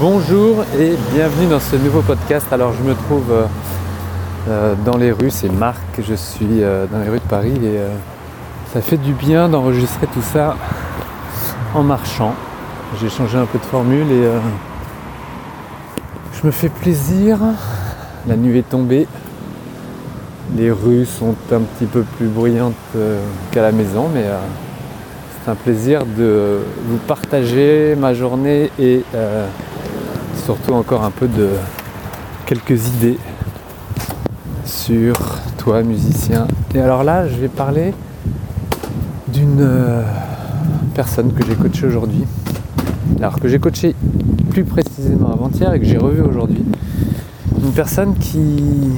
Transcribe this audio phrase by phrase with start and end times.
[0.00, 2.46] Bonjour et bienvenue dans ce nouveau podcast.
[2.52, 3.44] Alors je me trouve euh,
[4.48, 7.78] euh, dans les rues, c'est Marc, je suis euh, dans les rues de Paris et
[8.72, 10.56] ça fait du bien d'enregistrer tout ça
[11.74, 12.34] en marchant.
[12.98, 14.26] J'ai changé un peu de formule et
[16.32, 17.36] je me fais plaisir.
[18.26, 19.06] La nuit est tombée.
[20.56, 22.72] Les rues sont un petit peu plus bruyantes
[23.50, 24.24] qu'à la maison, mais
[25.44, 29.04] c'est un plaisir de vous partager ma journée et
[30.50, 31.50] surtout encore un peu de
[32.44, 33.18] quelques idées
[34.64, 35.14] sur
[35.58, 36.48] toi musicien.
[36.74, 37.94] Et alors là, je vais parler
[39.28, 40.02] d'une euh,
[40.92, 42.24] personne que j'ai coachée aujourd'hui.
[43.20, 43.94] Alors que j'ai coaché
[44.50, 46.64] plus précisément avant-hier et que j'ai revu aujourd'hui.
[47.62, 48.90] Une personne qui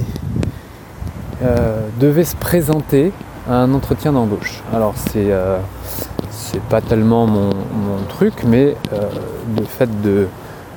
[1.43, 3.11] euh, devait se présenter
[3.47, 4.63] à un entretien d'embauche.
[4.73, 5.59] Alors c'est euh,
[6.31, 7.51] c'est pas tellement mon,
[8.09, 8.75] truc, mais
[9.55, 10.27] le fait de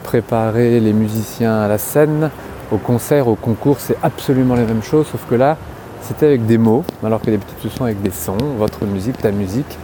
[0.06, 2.30] préparer les musiciens à la scène,
[2.70, 5.56] au concert, au concours, c'est absolument les mêmes choses, sauf que là,
[6.00, 9.32] c'était avec des mots, alors que petites ce sont avec des sons, votre musique, ta
[9.32, 9.76] musique.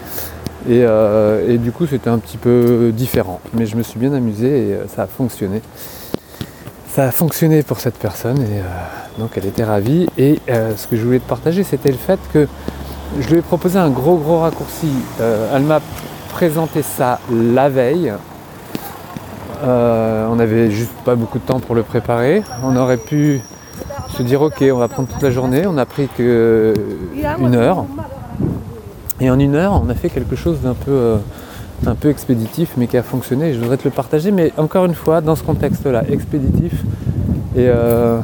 [0.71, 3.41] Euh, et, du coup, c'était un petit peu différent.
[3.53, 5.61] Mais je me suis bien amusé et euh, ça a fonctionné.
[6.89, 10.07] Ça a fonctionné pour cette personne et euh, donc elle était ravie.
[10.19, 12.47] Et ce que je voulais te partager, c'était le fait que
[13.19, 14.93] je lui ai proposé un gros gros raccourci.
[15.19, 15.81] elle m'a
[16.29, 18.13] présenté ça la veille,
[19.63, 22.43] euh, on n'avait juste pas beaucoup de temps pour le préparer.
[22.65, 23.41] On aurait pu
[24.17, 25.65] se dire ok, on va prendre toute la journée.
[25.67, 26.75] On a pris que
[27.39, 27.85] une heure.
[29.21, 31.17] Et en une heure, on a fait quelque chose d'un peu, euh,
[31.87, 33.55] un peu expéditif, mais qui a fonctionné.
[33.55, 34.33] je voudrais te le partager.
[34.33, 36.73] Mais encore une fois, dans ce contexte-là, expéditif
[37.55, 38.19] et euh,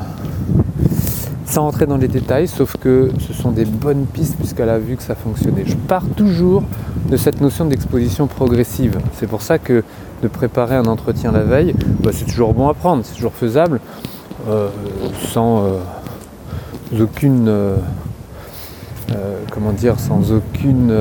[1.44, 4.96] sans rentrer dans les détails, sauf que ce sont des bonnes pistes puisqu'elle a vu
[4.96, 5.64] que ça fonctionnait.
[5.66, 6.64] Je pars toujours
[7.06, 8.98] de cette notion d'exposition progressive.
[9.14, 9.82] C'est pour ça que
[10.22, 13.80] de préparer un entretien la veille, bah, c'est toujours bon à prendre, c'est toujours faisable,
[14.48, 14.68] euh,
[15.32, 17.76] sans euh, aucune euh,
[19.52, 20.92] comment dire, sans aucune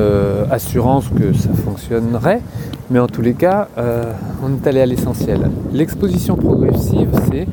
[0.50, 2.42] assurance que ça fonctionnerait.
[2.90, 5.52] Mais en tous les cas, on est allé à l'essentiel.
[5.74, 7.48] L'exposition progressive, c'est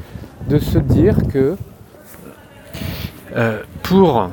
[0.49, 1.57] de se dire que
[3.83, 4.29] pour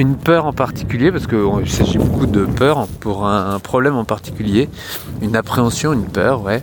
[0.00, 4.70] une peur en particulier, parce qu'il s'agit beaucoup de peur pour un, problème en particulier,
[5.20, 6.62] une appréhension, une peur, ouais.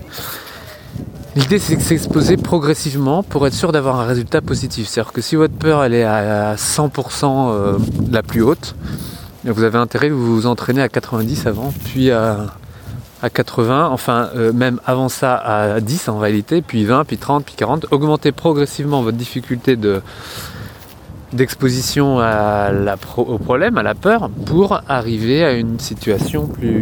[1.36, 4.88] L'idée c'est de s'exposer progressivement pour être sûr d'avoir un résultat positif.
[4.88, 7.78] C'est-à-dire que si votre peur elle est à 100% euh,
[8.10, 8.74] la plus haute,
[9.46, 12.48] vous avez intérêt de vous entraîner à 90 avant, puis à,
[13.32, 17.54] 80, enfin euh, même avant ça à 10 en réalité, puis 20, puis 30, puis
[17.56, 17.86] 40.
[17.92, 20.02] Augmentez progressivement votre difficulté de,
[21.34, 22.20] d'exposition
[23.18, 26.80] au problème, à la peur, pour arriver à une situation plus,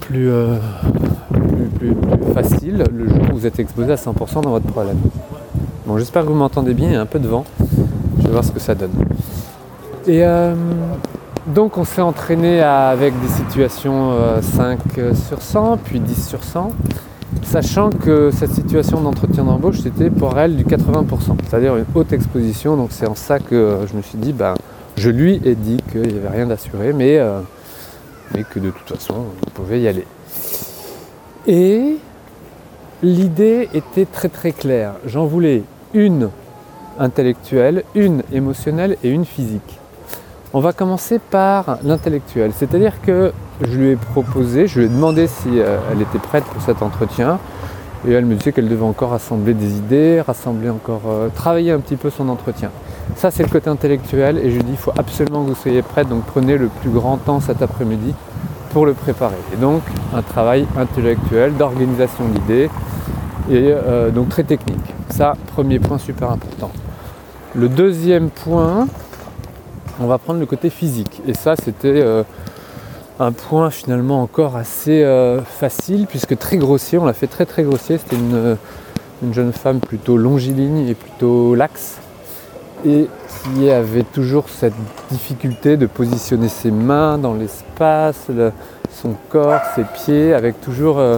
[0.00, 0.56] plus, euh,
[1.78, 1.94] plus,
[2.32, 4.98] facile le jour où vous êtes exposé à 100% dans votre problème.
[5.86, 7.44] Bon, j'espère que vous m'entendez bien, il y a un peu de vent.
[8.18, 8.92] Je vais voir ce que ça donne.
[10.06, 10.54] Et euh,
[11.46, 16.72] donc on s'est entraîné avec des situations 5 euh, sur 100, puis 10 sur 100
[17.44, 21.06] sachant que cette situation d'entretien d'embauche, c'était pour elle du 80%,
[21.48, 22.76] c'est-à-dire une haute exposition.
[22.76, 24.54] Donc c'est en ça que je me suis dit, ben,
[24.96, 27.40] je lui ai dit qu'il n'y avait rien d'assuré, mais, euh,
[28.34, 29.14] mais que de toute façon,
[29.46, 30.06] on pouvait y aller.
[31.46, 31.96] Et
[33.02, 34.94] l'idée était très très claire.
[35.06, 35.62] J'en voulais
[35.92, 36.30] une
[36.98, 39.78] intellectuelle, une émotionnelle et une physique.
[40.56, 45.26] On va commencer par l'intellectuel, c'est-à-dire que je lui ai proposé, je lui ai demandé
[45.26, 47.40] si euh, elle était prête pour cet entretien.
[48.06, 51.80] Et elle me disait qu'elle devait encore rassembler des idées, rassembler encore, euh, travailler un
[51.80, 52.70] petit peu son entretien.
[53.16, 54.38] Ça, c'est le côté intellectuel.
[54.38, 56.08] Et je lui dis, il faut absolument que vous soyez prête.
[56.08, 58.14] Donc prenez le plus grand temps cet après-midi
[58.72, 59.34] pour le préparer.
[59.52, 59.82] Et donc,
[60.14, 62.70] un travail intellectuel, d'organisation d'idées,
[63.50, 64.94] et euh, donc très technique.
[65.08, 66.70] Ça, premier point super important.
[67.56, 68.86] Le deuxième point,
[70.00, 71.22] on va prendre le côté physique.
[71.26, 72.02] Et ça, c'était
[73.20, 77.62] un point finalement encore assez euh, facile puisque très grossier, on l'a fait très très
[77.62, 78.56] grossier, c'était une,
[79.32, 81.96] jeune femme plutôt longiligne et plutôt laxe
[82.84, 83.08] et
[83.42, 84.74] qui avait toujours cette
[85.10, 88.26] difficulté de positionner ses mains dans l'espace,
[88.92, 91.16] son corps, ses pieds, avec toujours euh,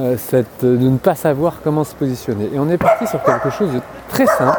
[0.00, 2.50] euh, cette, de ne pas savoir comment se positionner.
[2.52, 4.58] Et on est parti sur quelque chose de très simple.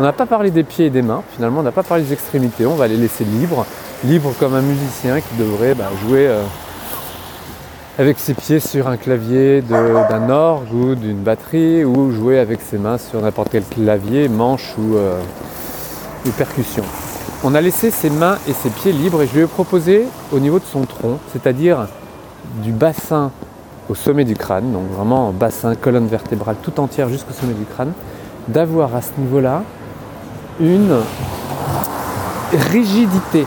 [0.00, 2.14] On n'a pas parlé des pieds et des mains, finalement on n'a pas parlé des
[2.14, 3.66] extrémités, on va les laisser libres
[4.02, 6.42] libre comme un musicien qui devrait bah, jouer euh,
[7.98, 12.78] avec ses pieds sur un clavier d'un orgue ou d'une batterie ou jouer avec ses
[12.78, 15.20] mains sur n'importe quel clavier, manche ou, euh,
[16.38, 16.82] percussion.
[17.44, 20.38] On a laissé ses mains et ses pieds libres et je lui ai proposé au
[20.38, 21.88] niveau de son tronc, c'est-à-dire
[22.62, 23.32] du bassin
[23.90, 27.92] au sommet du crâne, donc vraiment bassin, colonne vertébrale tout entière jusqu'au sommet du crâne,
[28.48, 29.62] d'avoir à ce niveau-là
[30.60, 30.94] une
[32.70, 33.46] rigidité.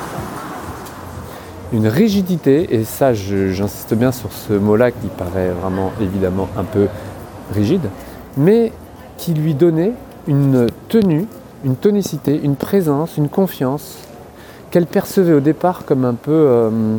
[1.71, 6.88] Une rigidité, et ça j'insiste bien sur ce mot-là qui paraît vraiment évidemment un peu
[7.54, 7.88] rigide,
[8.38, 8.71] mais
[9.18, 9.94] qui lui donnait
[10.27, 11.27] une tenue,
[11.63, 13.98] une tonicité, une présence, une confiance
[14.71, 16.98] qu'elle percevait au départ comme un peu, euh,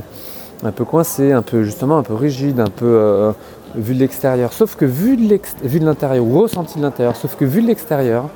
[0.65, 3.33] un peu coincée, un peu justement un peu rigide, un peu euh,
[3.75, 4.53] vu de l'extérieur.
[4.53, 8.29] Sauf que vu de l'intérieur, ou ressenti de l'intérieur, sauf que vu de l'extérieur,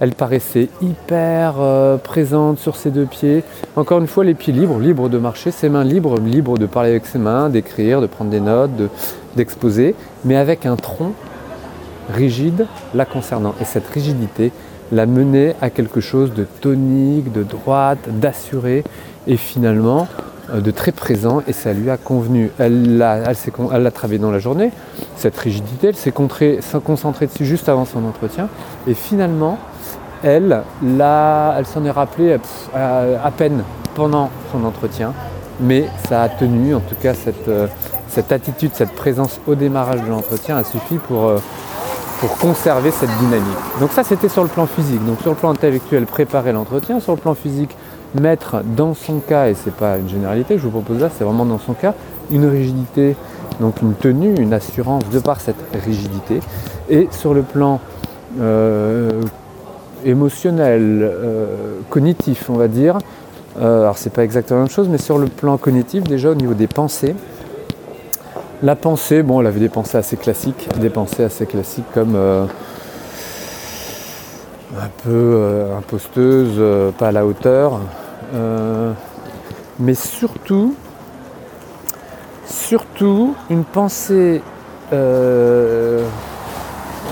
[0.00, 3.44] elle paraissait hyper euh, présente sur ses deux pieds.
[3.76, 6.90] Encore une fois, les pieds libres, libres de marcher, ses mains libres, libres de parler
[6.90, 8.70] avec ses mains, d'écrire, de prendre des notes,
[9.36, 9.94] d'exposer,
[10.24, 11.12] mais avec un tronc
[12.12, 13.54] rigide la concernant.
[13.60, 14.52] Et cette rigidité
[14.90, 18.82] la menait à quelque chose de tonique, de droite, d'assuré,
[19.26, 20.08] et finalement
[20.54, 22.50] de très présent, et ça lui a convenu.
[22.58, 24.70] Elle l'a travaillé dans la journée,
[25.16, 28.48] cette rigidité, elle s'est concentrée dessus juste avant son entretien,
[28.86, 29.58] et finalement,
[30.22, 30.62] elle,
[31.64, 32.38] s'en est rappelée
[32.74, 33.62] à, peine
[33.94, 35.12] pendant son entretien,
[35.60, 37.66] mais ça a tenu, en tout cas cette, euh,
[38.30, 41.38] attitude, cette présence au démarrage de l'entretien a suffi pour, euh,
[42.20, 43.46] pour conserver cette dynamique.
[43.80, 45.04] Donc ça c'était sur le plan physique.
[45.04, 47.76] Donc sur le plan intellectuel, préparer l'entretien, sur le plan physique,
[48.14, 51.24] mettre dans son cas, et c'est pas une généralité que je vous propose là, c'est
[51.24, 51.94] vraiment dans son cas,
[52.30, 53.16] une rigidité,
[53.60, 56.40] donc une tenue, une assurance de par cette rigidité.
[56.88, 57.80] Et sur le plan
[58.40, 59.22] euh,
[60.04, 62.98] émotionnel, euh, cognitif, on va dire.
[63.60, 66.34] Euh, alors c'est pas exactement la même chose, mais sur le plan cognitif, déjà au
[66.34, 67.14] niveau des pensées,
[68.62, 72.44] la pensée, bon, elle avait des pensées assez classiques, des pensées assez classiques comme euh,
[74.76, 77.80] un peu imposteuse, pas à la hauteur,
[79.78, 80.74] mais surtout,
[82.46, 84.42] surtout une pensée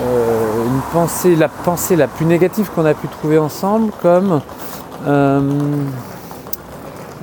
[0.01, 4.41] euh, une pensée, la pensée la plus négative qu'on a pu trouver ensemble, comme
[5.07, 5.41] euh,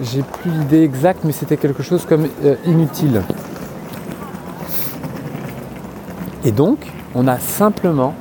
[0.01, 3.21] j'ai plus l'idée exacte, mais c'était quelque chose comme euh, inutile.
[6.43, 6.79] Et donc,
[7.13, 8.13] on a simplement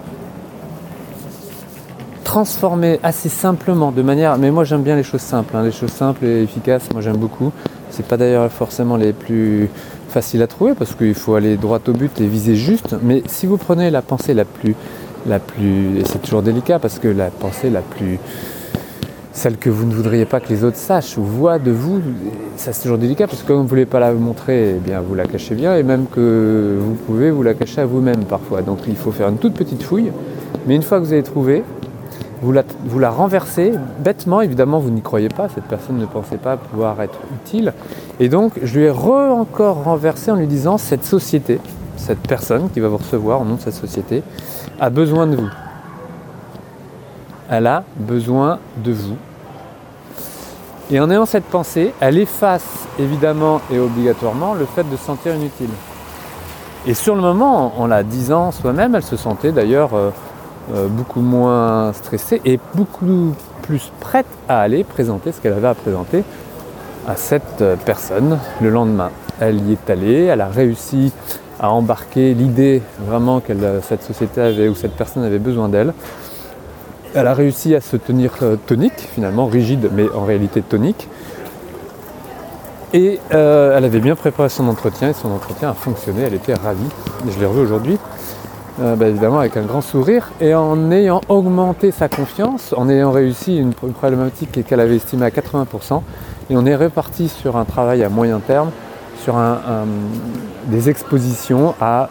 [2.35, 4.37] transformé assez simplement, de manière.
[4.39, 7.17] Mais moi j'aime bien les choses simples, hein, les choses simples et efficaces, moi j'aime
[7.17, 7.53] beaucoup.
[7.91, 9.71] C'est pas d'ailleurs forcément les plus
[10.09, 12.97] facile à trouver parce qu'il faut aller droit au but et viser juste.
[13.05, 14.75] Mais si vous prenez la pensée la plus,
[15.29, 18.19] la plus, et c'est toujours délicat parce que la pensée la plus,
[19.31, 22.01] celle que vous ne voudriez pas que les autres sachent ou voient de vous,
[22.57, 25.01] ça c'est toujours délicat parce que comme vous ne voulez pas la montrer, eh bien
[25.01, 28.63] vous la cachez bien et même que vous pouvez vous la cacher à vous-même parfois.
[28.63, 30.11] Donc il faut faire une toute petite fouille.
[30.67, 31.63] Mais une fois que vous avez trouvé,
[32.45, 37.01] vous la, renversez bêtement, évidemment vous n'y croyez pas, cette personne ne pensait pas pouvoir
[37.01, 37.73] être utile.
[38.21, 41.59] Et donc je lui ai re encore renversé en lui disant cette société,
[41.97, 44.23] cette personne qui va vous recevoir au nom de cette société,
[44.79, 45.49] a besoin de vous.
[47.49, 49.17] Elle a besoin de vous.
[50.91, 55.35] Et en ayant cette pensée, elle efface évidemment et obligatoirement le fait de se sentir
[55.35, 55.71] inutile.
[56.87, 59.95] Et sur le moment, en la disant soi-même, elle se sentait d'ailleurs
[60.73, 65.75] euh, beaucoup moins stressée et beaucoup plus prête à aller présenter ce qu'elle avait à
[65.75, 66.25] présenter
[67.07, 69.11] à cette euh, personne le lendemain.
[69.41, 71.13] Elle y est allée, elle a réussi
[71.61, 75.93] à embarquer l'idée vraiment que euh, cette société avait ou cette personne avait besoin d'elle.
[77.15, 78.33] Elle a réussi à se tenir
[78.67, 81.09] tonique, finalement rigide, mais en réalité tonique.
[82.93, 86.89] Et elle avait bien préparé son entretien et son entretien a fonctionné, elle était ravie.
[87.33, 87.99] je l'ai revu aujourd'hui.
[88.83, 93.13] Euh, bah, évidemment avec un grand sourire, et en ayant augmenté sa confiance, en ayant
[93.13, 96.03] réussi une, problématique qu'elle avait estimée à 80%,
[96.51, 98.71] et on est reparti sur un travail à moyen terme,
[99.23, 99.37] sur
[100.67, 102.11] des expositions à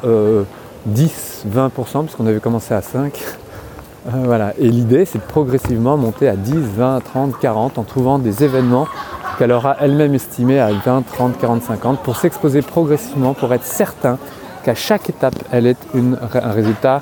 [0.86, 3.14] 10, euh, 20%, puisqu'on avait commencé à 5.
[4.06, 4.52] Euh, voilà.
[4.60, 8.86] Et l'idée, c'est de progressivement monter à 10, 20, 30, 40 en trouvant des événements
[9.40, 14.18] qu'elle aura elle-même estimés à 20, 30, 40, 50 pour s'exposer progressivement, pour être certain
[14.64, 17.02] qu'à chaque étape, elle est un résultat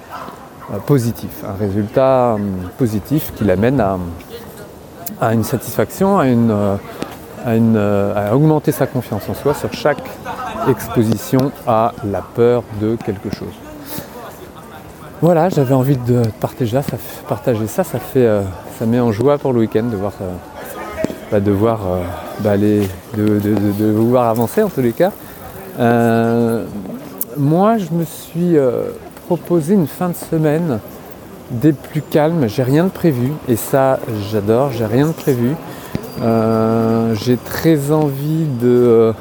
[0.72, 3.84] euh, positif, un résultat hum, positif qui l'amène
[5.20, 6.76] à, une satisfaction, euh,
[7.48, 10.04] euh, à, augmenter sa confiance en soi sur chaque
[10.70, 13.54] exposition à la peur de quelque chose.
[15.22, 18.28] Voilà, j'avais envie de partager ça, partager ça, ça fait,
[18.80, 20.14] ça met en joie pour le week-end de voir,
[21.32, 21.80] bah, de voir,
[22.40, 25.12] bah, de, voir avancer en tous les cas.
[27.38, 28.90] Moi, je me suis euh,
[29.28, 30.80] proposé une fin de semaine
[31.50, 32.48] des plus calmes.
[32.48, 34.00] J'ai rien de prévu et ça,
[34.32, 34.72] j'adore.
[34.72, 35.56] J'ai rien de prévu.
[36.22, 39.14] Euh, j'ai très envie de,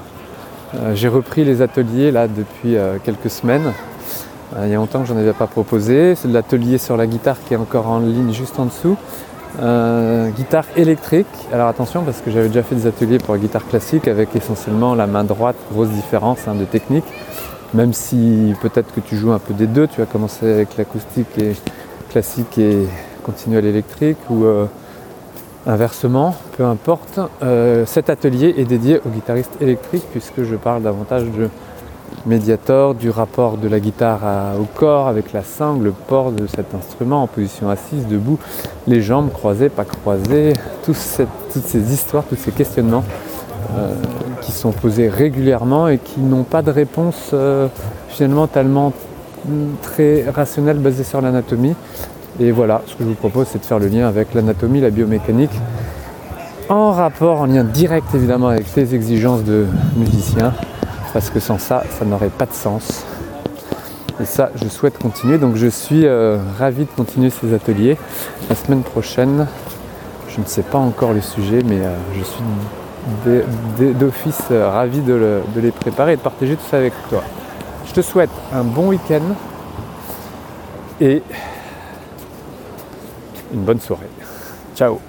[0.73, 3.73] Euh, j'ai repris les ateliers là depuis quelques semaines.
[4.63, 6.15] Il y a longtemps que j'en avais pas proposé.
[6.15, 8.97] C'est l'atelier sur la guitare qui est encore en ligne juste en dessous.
[10.37, 11.27] guitare électrique.
[11.53, 14.95] Alors attention parce que j'avais déjà fait des ateliers pour la guitare classique avec essentiellement
[14.95, 17.05] la main droite, grosse différence hein, de technique.
[17.75, 21.39] Même si peut-être que tu joues un peu des deux, tu vas commencer avec l'acoustique
[21.39, 21.55] et
[22.11, 22.87] classique et
[23.25, 24.45] continuer à l'électrique ou
[25.67, 31.25] Inversement, peu importe, euh, cet atelier est dédié aux guitaristes électriques puisque je parle davantage
[31.25, 31.51] de
[32.25, 34.21] médiator, du rapport de la guitare
[34.59, 38.39] au corps avec la sangle, le port de cet instrument en position assise, debout,
[38.87, 43.05] les jambes croisées, pas croisées, toutes ces histoires, tous ces questionnements
[43.77, 43.95] euh,
[44.51, 47.69] sont posés régulièrement et qui n'ont pas de réponse euh,
[48.09, 48.93] finalement tellement
[49.47, 49.51] mm,
[49.83, 51.75] très rationnelle basée sur l'anatomie,
[52.39, 54.91] et voilà, ce que je vous propose, c'est de faire le lien avec l'anatomie, la
[54.91, 55.51] biomécanique,
[56.71, 59.67] en rapport, en lien direct évidemment avec les exigences de
[59.97, 60.55] musiciens,
[61.13, 63.05] parce que sans ça, ça n'aurait pas de sens.
[64.21, 65.39] Et ça, je souhaite continuer.
[65.39, 67.97] Donc je suis euh, ravi de continuer ces ateliers.
[68.49, 69.47] La semaine prochaine,
[70.29, 72.43] je ne sais pas encore le sujet, mais euh, je suis
[73.99, 77.23] d'office euh, ravi de, de les préparer et de partager tout ça avec toi.
[77.87, 79.23] Je te souhaite un bon week-end
[81.01, 81.23] et
[83.53, 84.11] une bonne soirée.
[84.77, 85.01] Ciao